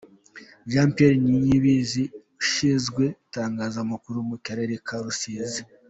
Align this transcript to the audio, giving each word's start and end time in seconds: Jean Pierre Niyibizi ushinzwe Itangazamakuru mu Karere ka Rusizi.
Jean 0.71 0.89
Pierre 0.95 1.17
Niyibizi 1.23 2.03
ushinzwe 2.41 3.03
Itangazamakuru 3.25 4.17
mu 4.29 4.37
Karere 4.45 4.73
ka 4.85 4.95
Rusizi. 5.05 5.61